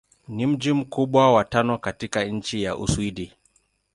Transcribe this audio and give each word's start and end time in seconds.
Ni 0.27 0.45
mji 0.47 0.73
mkubwa 0.73 1.33
wa 1.33 1.43
tano 1.43 1.77
katika 1.77 2.23
nchi 2.23 2.65
wa 2.67 2.77
Uswidi. 2.77 3.33